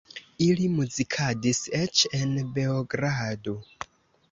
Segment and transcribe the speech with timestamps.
[0.45, 3.57] Ili muzikadis eĉ en Beogrado.